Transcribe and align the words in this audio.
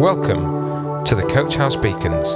Welcome 0.00 1.04
to 1.04 1.14
the 1.14 1.22
Coach 1.22 1.54
House 1.54 1.76
Beacons. 1.76 2.34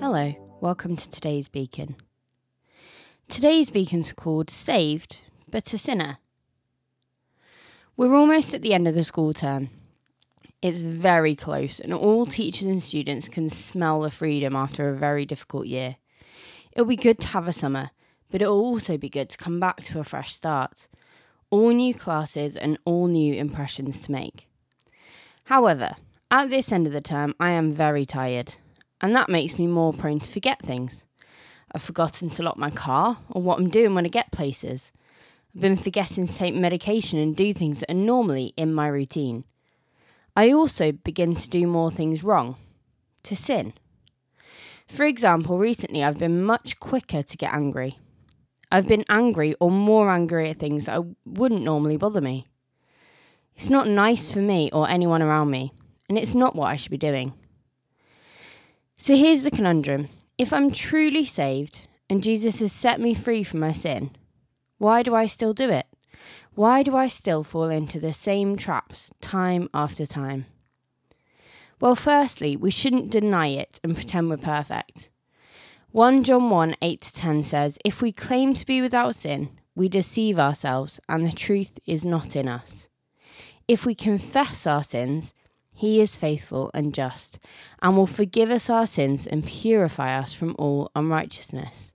Hello, 0.00 0.34
welcome 0.60 0.96
to 0.96 1.08
today's 1.08 1.46
beacon. 1.46 1.94
Today's 3.28 3.70
beacon's 3.70 4.12
called 4.12 4.50
Saved, 4.50 5.20
but 5.48 5.72
a 5.72 5.78
Sinner. 5.78 6.18
We're 7.96 8.16
almost 8.16 8.52
at 8.52 8.62
the 8.62 8.74
end 8.74 8.88
of 8.88 8.96
the 8.96 9.04
school 9.04 9.32
term. 9.32 9.70
It's 10.60 10.82
very 10.82 11.36
close, 11.36 11.78
and 11.78 11.94
all 11.94 12.26
teachers 12.26 12.66
and 12.66 12.82
students 12.82 13.28
can 13.28 13.48
smell 13.48 14.00
the 14.00 14.10
freedom 14.10 14.56
after 14.56 14.88
a 14.88 14.96
very 14.96 15.24
difficult 15.24 15.68
year. 15.68 15.98
It'll 16.72 16.84
be 16.84 16.96
good 16.96 17.20
to 17.20 17.28
have 17.28 17.46
a 17.46 17.52
summer, 17.52 17.92
but 18.30 18.42
it'll 18.42 18.60
also 18.60 18.96
be 18.96 19.08
good 19.08 19.28
to 19.30 19.38
come 19.38 19.58
back 19.58 19.78
to 19.82 20.00
a 20.00 20.04
fresh 20.04 20.32
start. 20.34 20.88
All 21.50 21.70
new 21.70 21.94
classes 21.94 22.56
and 22.56 22.78
all 22.84 23.06
new 23.06 23.34
impressions 23.34 24.00
to 24.02 24.12
make. 24.12 24.48
However, 25.44 25.92
at 26.30 26.50
this 26.50 26.72
end 26.72 26.86
of 26.86 26.92
the 26.92 27.00
term, 27.00 27.34
I 27.40 27.50
am 27.50 27.72
very 27.72 28.04
tired, 28.04 28.56
and 29.00 29.16
that 29.16 29.30
makes 29.30 29.58
me 29.58 29.66
more 29.66 29.94
prone 29.94 30.20
to 30.20 30.30
forget 30.30 30.60
things. 30.60 31.06
I've 31.72 31.82
forgotten 31.82 32.28
to 32.30 32.42
lock 32.42 32.58
my 32.58 32.70
car 32.70 33.16
or 33.30 33.40
what 33.40 33.58
I'm 33.58 33.70
doing 33.70 33.94
when 33.94 34.04
I 34.04 34.10
get 34.10 34.32
places. 34.32 34.92
I've 35.54 35.62
been 35.62 35.76
forgetting 35.76 36.26
to 36.26 36.34
take 36.34 36.54
medication 36.54 37.18
and 37.18 37.34
do 37.34 37.52
things 37.52 37.80
that 37.80 37.90
are 37.90 37.94
normally 37.94 38.52
in 38.56 38.74
my 38.74 38.88
routine. 38.88 39.44
I 40.36 40.52
also 40.52 40.92
begin 40.92 41.34
to 41.34 41.48
do 41.48 41.66
more 41.66 41.90
things 41.90 42.22
wrong, 42.22 42.56
to 43.24 43.34
sin. 43.34 43.72
For 44.86 45.04
example, 45.04 45.58
recently 45.58 46.04
I've 46.04 46.18
been 46.18 46.42
much 46.42 46.78
quicker 46.78 47.22
to 47.22 47.36
get 47.36 47.52
angry. 47.52 47.98
I've 48.70 48.86
been 48.86 49.04
angry 49.08 49.54
or 49.60 49.70
more 49.70 50.10
angry 50.10 50.50
at 50.50 50.58
things 50.58 50.86
that 50.86 51.02
wouldn't 51.24 51.62
normally 51.62 51.96
bother 51.96 52.20
me. 52.20 52.44
It's 53.56 53.70
not 53.70 53.88
nice 53.88 54.30
for 54.30 54.40
me 54.40 54.70
or 54.72 54.88
anyone 54.88 55.22
around 55.22 55.50
me, 55.50 55.72
and 56.08 56.18
it's 56.18 56.34
not 56.34 56.54
what 56.54 56.70
I 56.70 56.76
should 56.76 56.90
be 56.90 56.98
doing. 56.98 57.32
So 58.96 59.16
here's 59.16 59.42
the 59.42 59.50
conundrum 59.50 60.08
if 60.36 60.52
I'm 60.52 60.70
truly 60.70 61.24
saved 61.24 61.88
and 62.10 62.22
Jesus 62.22 62.60
has 62.60 62.72
set 62.72 63.00
me 63.00 63.14
free 63.14 63.42
from 63.42 63.60
my 63.60 63.72
sin, 63.72 64.10
why 64.78 65.02
do 65.02 65.14
I 65.14 65.26
still 65.26 65.52
do 65.52 65.70
it? 65.70 65.86
Why 66.54 66.82
do 66.82 66.96
I 66.96 67.06
still 67.06 67.42
fall 67.42 67.68
into 67.68 68.00
the 68.00 68.12
same 68.12 68.56
traps 68.56 69.10
time 69.20 69.68
after 69.74 70.06
time? 70.06 70.46
Well, 71.80 71.94
firstly, 71.94 72.56
we 72.56 72.70
shouldn't 72.70 73.10
deny 73.10 73.48
it 73.48 73.78
and 73.84 73.94
pretend 73.94 74.30
we're 74.30 74.36
perfect. 74.36 75.10
1 75.92 76.22
John 76.24 76.50
1 76.50 76.76
8 76.82 77.00
to 77.00 77.14
10 77.14 77.42
says, 77.42 77.78
If 77.82 78.02
we 78.02 78.12
claim 78.12 78.52
to 78.52 78.66
be 78.66 78.82
without 78.82 79.14
sin, 79.14 79.48
we 79.74 79.88
deceive 79.88 80.38
ourselves 80.38 81.00
and 81.08 81.26
the 81.26 81.32
truth 81.32 81.78
is 81.86 82.04
not 82.04 82.36
in 82.36 82.46
us. 82.46 82.88
If 83.66 83.86
we 83.86 83.94
confess 83.94 84.66
our 84.66 84.82
sins, 84.82 85.32
he 85.74 86.02
is 86.02 86.14
faithful 86.14 86.70
and 86.74 86.92
just, 86.92 87.38
and 87.80 87.96
will 87.96 88.06
forgive 88.06 88.50
us 88.50 88.68
our 88.68 88.86
sins 88.86 89.26
and 89.26 89.46
purify 89.46 90.18
us 90.18 90.34
from 90.34 90.54
all 90.58 90.90
unrighteousness. 90.94 91.94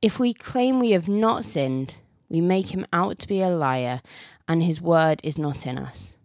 If 0.00 0.20
we 0.20 0.32
claim 0.32 0.78
we 0.78 0.92
have 0.92 1.08
not 1.08 1.44
sinned, 1.44 1.96
we 2.28 2.40
make 2.40 2.72
him 2.72 2.86
out 2.92 3.18
to 3.18 3.28
be 3.28 3.40
a 3.40 3.48
liar, 3.48 4.00
and 4.46 4.62
his 4.62 4.80
word 4.80 5.20
is 5.24 5.38
not 5.38 5.66
in 5.66 5.76
us. 5.76 6.16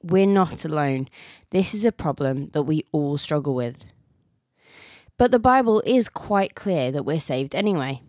We're 0.00 0.26
not 0.26 0.64
alone. 0.64 1.08
This 1.50 1.74
is 1.74 1.84
a 1.84 1.90
problem 1.90 2.50
that 2.50 2.62
we 2.62 2.84
all 2.92 3.16
struggle 3.16 3.54
with. 3.54 3.92
But 5.18 5.30
the 5.30 5.38
Bible 5.38 5.82
is 5.86 6.08
quite 6.08 6.54
clear 6.54 6.92
that 6.92 7.04
we're 7.04 7.18
saved 7.18 7.54
anyway. 7.54 8.02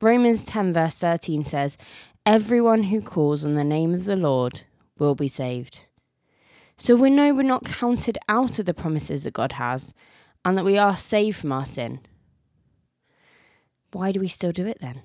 Romans 0.00 0.44
10, 0.44 0.72
verse 0.72 0.96
13 0.96 1.44
says, 1.44 1.76
Everyone 2.24 2.84
who 2.84 3.02
calls 3.02 3.44
on 3.44 3.54
the 3.54 3.64
name 3.64 3.92
of 3.94 4.04
the 4.04 4.16
Lord 4.16 4.62
will 4.98 5.14
be 5.14 5.28
saved. 5.28 5.86
So 6.76 6.96
we 6.96 7.10
know 7.10 7.34
we're 7.34 7.42
not 7.42 7.64
counted 7.64 8.18
out 8.28 8.58
of 8.58 8.66
the 8.66 8.74
promises 8.74 9.24
that 9.24 9.34
God 9.34 9.52
has 9.52 9.94
and 10.44 10.56
that 10.56 10.64
we 10.64 10.78
are 10.78 10.96
saved 10.96 11.36
from 11.36 11.52
our 11.52 11.64
sin. 11.64 12.00
Why 13.92 14.10
do 14.10 14.20
we 14.20 14.28
still 14.28 14.52
do 14.52 14.66
it 14.66 14.78
then? 14.80 15.02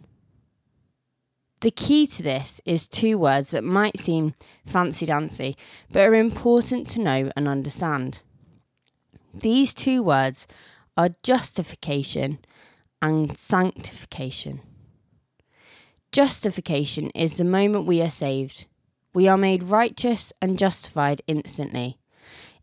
The 1.59 1.71
key 1.71 2.07
to 2.07 2.23
this 2.23 2.61
is 2.65 2.88
two 2.88 3.17
words 3.17 3.51
that 3.51 3.63
might 3.63 3.97
seem 3.97 4.35
fancy 4.65 5.05
dancy, 5.05 5.55
but 5.91 6.07
are 6.07 6.13
important 6.13 6.88
to 6.89 7.01
know 7.01 7.31
and 7.35 7.47
understand. 7.47 8.21
These 9.33 9.73
two 9.73 10.01
words 10.01 10.47
are 10.97 11.09
justification 11.21 12.39
and 13.01 13.37
sanctification. 13.37 14.61
Justification 16.11 17.11
is 17.11 17.37
the 17.37 17.43
moment 17.43 17.85
we 17.85 18.01
are 18.01 18.09
saved. 18.09 18.65
We 19.13 19.27
are 19.27 19.37
made 19.37 19.63
righteous 19.63 20.33
and 20.41 20.57
justified 20.57 21.21
instantly. 21.27 21.97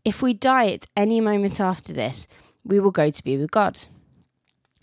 If 0.03 0.21
we 0.21 0.33
die 0.33 0.71
at 0.71 0.87
any 0.95 1.21
moment 1.21 1.59
after 1.59 1.93
this, 1.93 2.27
we 2.63 2.79
will 2.79 2.91
go 2.91 3.09
to 3.09 3.23
be 3.23 3.37
with 3.37 3.51
God. 3.51 3.87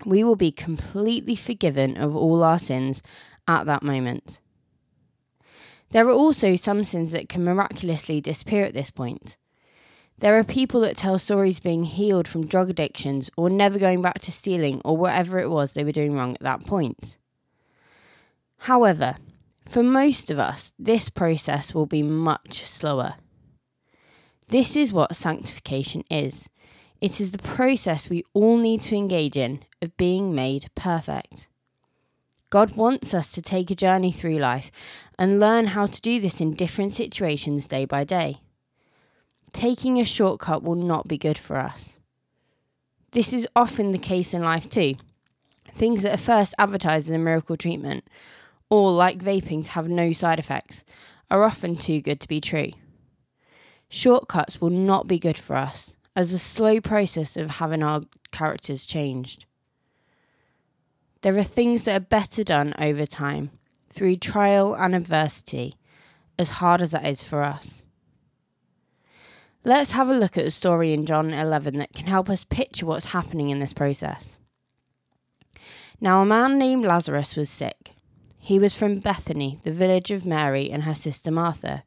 We 0.05 0.25
will 0.25 0.37
be 0.37 0.51
completely 0.51 1.37
forgiven 1.37 1.97
of 1.97 2.17
all 2.17 2.43
our 2.43 2.59
sins 2.59 3.03
at 3.47 3.67
that 3.67 3.83
moment. 3.83 4.41
There 5.91 6.09
are 6.09 6.13
also 6.13 6.57
some 6.57 6.85
sins 6.85 7.13
that 7.13 7.29
can 7.29 7.45
miraculously 7.45 8.21
disappear 8.21 8.65
at 8.65 8.75
this 8.75 8.91
point. 8.91 9.37
There 10.23 10.39
are 10.39 10.45
people 10.45 10.83
that 10.83 10.97
tell 10.97 11.19
stories 11.19 11.59
being 11.59 11.83
healed 11.83 12.29
from 12.29 12.47
drug 12.47 12.71
addictions 12.71 13.29
or 13.37 13.51
never 13.51 13.77
going 13.77 14.03
back 14.03 14.21
to 14.21 14.31
stealing 14.31 14.81
or 14.85 14.97
whatever 14.97 15.41
it 15.41 15.51
was 15.51 15.73
they 15.73 15.83
were 15.83 15.91
doing 15.91 16.15
wrong 16.15 16.35
at 16.35 16.43
that 16.43 16.65
point. 16.65 17.19
However, 18.59 19.17
for 19.69 19.83
most 19.83 20.31
of 20.31 20.39
us, 20.39 20.75
this 20.79 21.11
process 21.11 21.75
will 21.75 21.87
be 21.87 22.05
much 22.05 22.65
slower. 22.65 23.15
This 24.47 24.77
is 24.77 24.93
what 24.93 25.17
sanctification 25.17 26.05
is 26.09 26.49
it 27.01 27.21
is 27.21 27.33
the 27.33 27.39
process 27.39 28.09
we 28.09 28.23
all 28.33 28.59
need 28.59 28.81
to 28.83 28.95
engage 28.95 29.37
in 29.37 29.65
of 29.83 29.97
being 29.97 30.37
made 30.37 30.71
perfect. 30.77 31.49
God 32.49 32.77
wants 32.77 33.13
us 33.13 33.33
to 33.33 33.43
take 33.43 33.73
a 33.73 33.75
journey 33.75 34.13
through 34.13 34.39
life 34.39 34.71
and 35.19 35.41
learn 35.41 35.67
how 35.67 35.87
to 35.87 36.01
do 36.01 36.21
this 36.21 36.41
in 36.41 36.55
different 36.55 36.95
situations 36.95 37.67
day 37.67 37.87
by 37.87 38.05
day. 38.05 38.37
Taking 39.53 39.99
a 39.99 40.05
shortcut 40.05 40.63
will 40.63 40.77
not 40.77 41.09
be 41.09 41.19
good 41.19 41.39
for 41.39 41.59
us. 41.59 41.99
This 43.13 43.33
is 43.33 43.47
often 43.55 43.93
the 43.93 43.99
case 43.99 44.33
in 44.33 44.43
life 44.43 44.69
too. 44.69 44.95
Things 45.75 46.03
that 46.03 46.15
are 46.15 46.23
first 46.23 46.55
advertised 46.59 47.09
as 47.09 47.15
a 47.15 47.19
miracle 47.19 47.57
treatment 47.57 48.05
or 48.73 48.91
like 48.91 49.19
vaping 49.19 49.63
to 49.63 49.73
have 49.73 49.87
no 49.87 50.13
side 50.13 50.39
effects, 50.39 50.83
are 51.31 51.45
often 51.45 51.77
too 51.77 52.01
good 52.01 52.19
to 52.19 52.27
be 52.27 52.41
true. 52.41 52.71
Shortcuts 53.91 54.63
will 54.63 54.71
not 54.71 55.07
be 55.07 55.19
good 55.19 55.39
for 55.39 55.57
us, 55.57 55.95
as 56.17 56.33
the 56.33 56.39
slow 56.39 56.81
process 56.81 57.37
of 57.37 57.51
having 57.51 57.83
our 57.83 58.01
characters 58.31 58.87
changed. 58.87 59.45
There 61.21 61.37
are 61.37 61.43
things 61.43 61.85
that 61.85 61.97
are 61.97 62.01
better 62.01 62.43
done 62.43 62.73
over 62.79 63.05
time, 63.05 63.51
through 63.91 64.17
trial 64.17 64.73
and 64.73 64.95
adversity, 64.95 65.75
as 66.39 66.49
hard 66.49 66.81
as 66.81 66.93
that 66.93 67.07
is 67.07 67.23
for 67.23 67.43
us. 67.43 67.85
Let's 69.65 69.93
have 69.93 70.09
a 70.09 70.15
look 70.15 70.37
at 70.37 70.47
a 70.47 70.51
story 70.51 70.93
in 70.93 71.07
John 71.07 71.33
11 71.33 71.79
that 71.79 71.93
can 71.93 72.07
help 72.07 72.29
us 72.29 72.43
picture 72.43 72.85
what's 72.85 73.13
happening 73.13 73.51
in 73.51 73.61
this 73.61 73.73
process. 73.73 74.41
Now, 76.01 76.21
a 76.21 76.27
man 76.27 76.59
named 76.59 76.85
Lazarus 76.85 77.37
was 77.37 77.49
sick. 77.49 77.93
He 78.39 78.59
was 78.59 78.75
from 78.75 78.99
Bethany, 78.99 79.61
the 79.63 79.71
village 79.71 80.11
of 80.11 80.27
Mary 80.27 80.69
and 80.69 80.83
her 80.83 80.97
sister 80.97 81.31
Martha. 81.31 81.85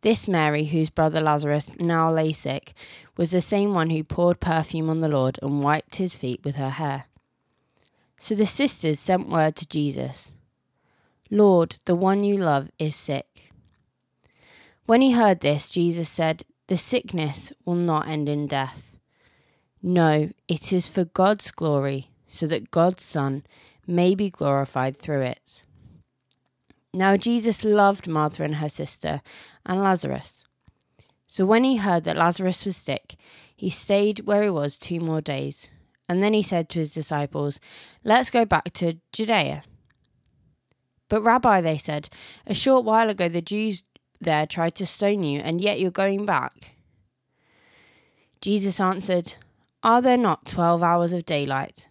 This 0.00 0.26
Mary, 0.26 0.64
whose 0.64 0.90
brother 0.90 1.20
Lazarus 1.20 1.70
now 1.78 2.12
lay 2.12 2.32
sick, 2.32 2.72
was 3.16 3.30
the 3.30 3.40
same 3.40 3.74
one 3.74 3.90
who 3.90 4.02
poured 4.02 4.40
perfume 4.40 4.90
on 4.90 4.98
the 4.98 5.08
Lord 5.08 5.38
and 5.40 5.62
wiped 5.62 5.96
his 5.96 6.16
feet 6.16 6.40
with 6.42 6.56
her 6.56 6.70
hair. 6.70 7.04
So 8.18 8.34
the 8.34 8.44
sisters 8.44 8.98
sent 8.98 9.28
word 9.28 9.54
to 9.56 9.68
Jesus 9.68 10.32
Lord, 11.30 11.76
the 11.84 11.94
one 11.94 12.24
you 12.24 12.36
love 12.36 12.72
is 12.80 12.96
sick. 12.96 13.52
When 14.86 15.00
he 15.00 15.12
heard 15.12 15.40
this, 15.40 15.70
Jesus 15.70 16.08
said, 16.08 16.44
The 16.72 16.78
sickness 16.78 17.52
will 17.66 17.74
not 17.74 18.08
end 18.08 18.30
in 18.30 18.46
death. 18.46 18.96
No, 19.82 20.30
it 20.48 20.72
is 20.72 20.88
for 20.88 21.04
God's 21.04 21.50
glory, 21.50 22.08
so 22.28 22.46
that 22.46 22.70
God's 22.70 23.04
Son 23.04 23.44
may 23.86 24.14
be 24.14 24.30
glorified 24.30 24.96
through 24.96 25.20
it. 25.20 25.64
Now 26.94 27.18
Jesus 27.18 27.62
loved 27.62 28.08
Martha 28.08 28.42
and 28.42 28.54
her 28.54 28.70
sister 28.70 29.20
and 29.66 29.82
Lazarus. 29.82 30.46
So 31.26 31.44
when 31.44 31.62
he 31.62 31.76
heard 31.76 32.04
that 32.04 32.16
Lazarus 32.16 32.64
was 32.64 32.78
sick, 32.78 33.16
he 33.54 33.68
stayed 33.68 34.20
where 34.20 34.42
he 34.42 34.48
was 34.48 34.78
two 34.78 34.98
more 34.98 35.20
days. 35.20 35.70
And 36.08 36.22
then 36.22 36.32
he 36.32 36.42
said 36.42 36.70
to 36.70 36.78
his 36.78 36.94
disciples, 36.94 37.60
Let's 38.02 38.30
go 38.30 38.46
back 38.46 38.72
to 38.72 38.98
Judea. 39.12 39.62
But, 41.10 41.20
Rabbi, 41.20 41.60
they 41.60 41.76
said, 41.76 42.08
a 42.46 42.54
short 42.54 42.86
while 42.86 43.10
ago 43.10 43.28
the 43.28 43.42
Jews 43.42 43.82
there 44.24 44.46
tried 44.46 44.74
to 44.76 44.86
stone 44.86 45.22
you, 45.22 45.40
and 45.40 45.60
yet 45.60 45.80
you're 45.80 45.90
going 45.90 46.26
back. 46.26 46.72
Jesus 48.40 48.80
answered, 48.80 49.34
Are 49.82 50.02
there 50.02 50.16
not 50.16 50.46
twelve 50.46 50.82
hours 50.82 51.12
of 51.12 51.24
daylight? 51.24 51.88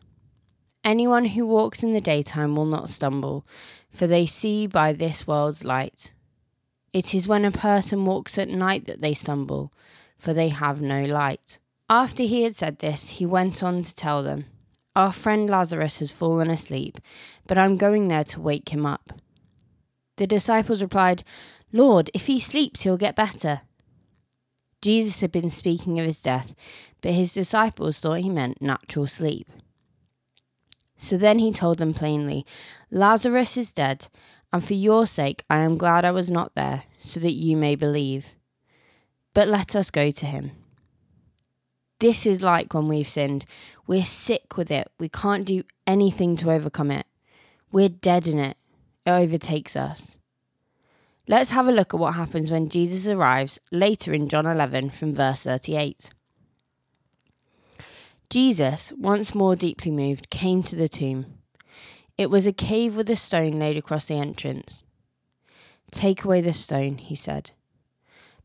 Anyone 0.83 1.25
who 1.25 1.45
walks 1.45 1.83
in 1.83 1.93
the 1.93 2.01
daytime 2.01 2.55
will 2.55 2.65
not 2.65 2.89
stumble, 2.89 3.45
for 3.91 4.07
they 4.07 4.25
see 4.25 4.67
by 4.67 4.93
this 4.93 5.27
world's 5.27 5.63
light. 5.63 6.11
It 6.91 7.15
is 7.15 7.27
when 7.27 7.45
a 7.45 7.51
person 7.51 8.03
walks 8.03 8.37
at 8.37 8.49
night 8.49 8.85
that 8.85 8.99
they 8.99 9.13
stumble, 9.13 9.71
for 10.17 10.33
they 10.33 10.49
have 10.49 10.81
no 10.81 11.05
light. 11.05 11.59
After 11.89 12.23
he 12.23 12.43
had 12.43 12.55
said 12.55 12.79
this, 12.79 13.09
he 13.09 13.25
went 13.25 13.63
on 13.63 13.83
to 13.83 13.95
tell 13.95 14.23
them, 14.23 14.45
Our 14.95 15.11
friend 15.11 15.49
Lazarus 15.49 15.99
has 15.99 16.11
fallen 16.11 16.49
asleep, 16.49 16.97
but 17.47 17.57
I'm 17.57 17.77
going 17.77 18.07
there 18.07 18.23
to 18.25 18.41
wake 18.41 18.69
him 18.69 18.85
up. 18.85 19.13
The 20.17 20.27
disciples 20.27 20.81
replied, 20.81 21.23
Lord, 21.71 22.09
if 22.13 22.27
he 22.27 22.39
sleeps, 22.39 22.83
he'll 22.83 22.97
get 22.97 23.15
better. 23.15 23.61
Jesus 24.81 25.21
had 25.21 25.31
been 25.31 25.49
speaking 25.49 25.99
of 25.99 26.05
his 26.05 26.19
death, 26.19 26.55
but 27.01 27.13
his 27.13 27.33
disciples 27.33 27.99
thought 27.99 28.19
he 28.19 28.29
meant 28.29 28.61
natural 28.61 29.07
sleep. 29.07 29.47
So 30.97 31.17
then 31.17 31.39
he 31.39 31.51
told 31.51 31.77
them 31.77 31.93
plainly, 31.93 32.45
Lazarus 32.89 33.57
is 33.57 33.73
dead, 33.73 34.07
and 34.51 34.63
for 34.63 34.73
your 34.73 35.05
sake 35.05 35.43
I 35.49 35.57
am 35.57 35.77
glad 35.77 36.05
I 36.05 36.11
was 36.11 36.29
not 36.29 36.55
there, 36.55 36.83
so 36.99 37.19
that 37.19 37.33
you 37.33 37.57
may 37.57 37.75
believe. 37.75 38.35
But 39.33 39.47
let 39.47 39.75
us 39.75 39.91
go 39.91 40.11
to 40.11 40.25
him. 40.25 40.51
This 41.99 42.25
is 42.25 42.41
like 42.41 42.73
when 42.73 42.87
we've 42.87 43.07
sinned. 43.07 43.45
We're 43.85 44.03
sick 44.03 44.57
with 44.57 44.71
it. 44.71 44.91
We 44.99 45.07
can't 45.07 45.45
do 45.45 45.63
anything 45.85 46.35
to 46.37 46.51
overcome 46.51 46.89
it. 46.89 47.05
We're 47.71 47.89
dead 47.89 48.27
in 48.27 48.39
it. 48.39 48.57
It 49.05 49.11
overtakes 49.11 49.75
us. 49.75 50.19
Let's 51.31 51.51
have 51.51 51.69
a 51.69 51.71
look 51.71 51.93
at 51.93 51.99
what 52.01 52.15
happens 52.15 52.51
when 52.51 52.67
Jesus 52.67 53.07
arrives 53.07 53.57
later 53.71 54.11
in 54.11 54.27
John 54.27 54.45
11 54.45 54.89
from 54.89 55.15
verse 55.15 55.43
38. 55.43 56.09
Jesus, 58.29 58.91
once 58.97 59.33
more 59.33 59.55
deeply 59.55 59.91
moved, 59.91 60.29
came 60.29 60.61
to 60.63 60.75
the 60.75 60.89
tomb. 60.89 61.37
It 62.17 62.29
was 62.29 62.45
a 62.45 62.51
cave 62.51 62.97
with 62.97 63.09
a 63.09 63.15
stone 63.15 63.59
laid 63.59 63.77
across 63.77 64.03
the 64.07 64.15
entrance. 64.15 64.83
Take 65.89 66.25
away 66.25 66.41
the 66.41 66.51
stone, 66.51 66.97
he 66.97 67.15
said. 67.15 67.51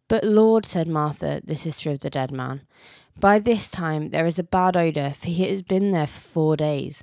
But 0.06 0.22
Lord, 0.22 0.64
said 0.64 0.86
Martha, 0.86 1.40
the 1.42 1.56
sister 1.56 1.90
of 1.90 1.98
the 1.98 2.10
dead 2.10 2.30
man, 2.30 2.62
by 3.18 3.40
this 3.40 3.68
time 3.68 4.10
there 4.10 4.26
is 4.26 4.38
a 4.38 4.44
bad 4.44 4.76
odour, 4.76 5.10
for 5.10 5.26
he 5.26 5.42
has 5.50 5.62
been 5.62 5.90
there 5.90 6.06
for 6.06 6.20
four 6.20 6.56
days. 6.56 7.02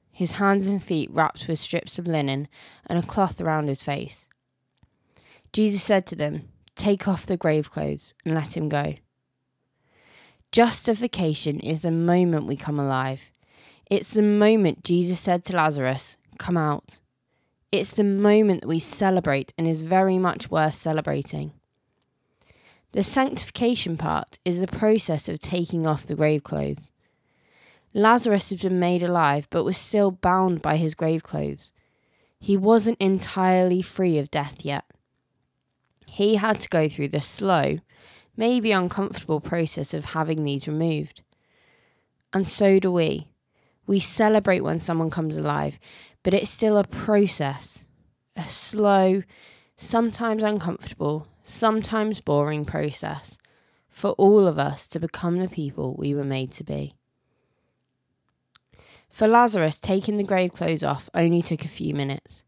his 0.11 0.33
hands 0.33 0.69
and 0.69 0.83
feet 0.83 1.09
wrapped 1.11 1.47
with 1.47 1.59
strips 1.59 1.97
of 1.97 2.07
linen 2.07 2.47
and 2.85 2.99
a 2.99 3.05
cloth 3.05 3.39
around 3.39 3.67
his 3.67 3.83
face. 3.83 4.27
Jesus 5.53 5.81
said 5.81 6.05
to 6.07 6.15
them, 6.15 6.49
Take 6.75 7.07
off 7.07 7.25
the 7.25 7.37
grave 7.37 7.69
clothes 7.71 8.13
and 8.25 8.33
let 8.33 8.55
him 8.55 8.69
go. 8.69 8.95
Justification 10.51 11.59
is 11.59 11.81
the 11.81 11.91
moment 11.91 12.45
we 12.45 12.55
come 12.55 12.79
alive. 12.79 13.31
It's 13.89 14.11
the 14.11 14.21
moment 14.21 14.83
Jesus 14.83 15.19
said 15.19 15.45
to 15.45 15.55
Lazarus, 15.55 16.17
Come 16.37 16.57
out. 16.57 16.99
It's 17.71 17.91
the 17.91 18.03
moment 18.03 18.61
that 18.61 18.67
we 18.67 18.79
celebrate 18.79 19.53
and 19.57 19.67
is 19.67 19.81
very 19.81 20.17
much 20.17 20.51
worth 20.51 20.73
celebrating. 20.73 21.53
The 22.93 23.03
sanctification 23.03 23.95
part 23.95 24.39
is 24.43 24.59
the 24.59 24.67
process 24.67 25.29
of 25.29 25.39
taking 25.39 25.87
off 25.87 26.05
the 26.05 26.15
grave 26.15 26.43
clothes. 26.43 26.91
Lazarus 27.93 28.49
had 28.49 28.61
been 28.61 28.79
made 28.79 29.03
alive 29.03 29.47
but 29.49 29.63
was 29.63 29.77
still 29.77 30.11
bound 30.11 30.61
by 30.61 30.77
his 30.77 30.95
grave 30.95 31.23
clothes. 31.23 31.73
He 32.39 32.57
wasn't 32.57 32.99
entirely 32.99 33.81
free 33.81 34.17
of 34.17 34.31
death 34.31 34.65
yet. 34.65 34.85
He 36.07 36.35
had 36.35 36.59
to 36.59 36.69
go 36.69 36.89
through 36.89 37.09
the 37.09 37.21
slow, 37.21 37.79
maybe 38.35 38.71
uncomfortable 38.71 39.39
process 39.39 39.93
of 39.93 40.05
having 40.05 40.43
these 40.43 40.67
removed. 40.67 41.21
And 42.33 42.47
so 42.47 42.79
do 42.79 42.91
we. 42.91 43.27
We 43.87 43.99
celebrate 43.99 44.61
when 44.61 44.79
someone 44.79 45.09
comes 45.09 45.37
alive, 45.37 45.79
but 46.23 46.33
it's 46.33 46.49
still 46.49 46.77
a 46.77 46.83
process, 46.83 47.85
a 48.35 48.45
slow, 48.45 49.23
sometimes 49.75 50.43
uncomfortable, 50.43 51.27
sometimes 51.43 52.21
boring 52.21 52.63
process 52.65 53.37
for 53.89 54.11
all 54.11 54.47
of 54.47 54.57
us 54.57 54.87
to 54.89 54.99
become 54.99 55.39
the 55.39 55.49
people 55.49 55.95
we 55.97 56.15
were 56.15 56.23
made 56.23 56.51
to 56.51 56.63
be. 56.63 56.95
For 59.11 59.27
Lazarus, 59.27 59.79
taking 59.79 60.17
the 60.17 60.23
grave 60.23 60.53
clothes 60.53 60.83
off 60.83 61.09
only 61.13 61.41
took 61.41 61.65
a 61.65 61.69
few 61.69 61.93
minutes. 61.93 62.45